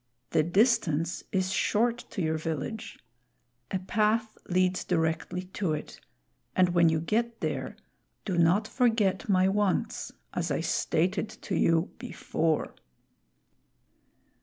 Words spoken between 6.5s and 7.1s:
and when you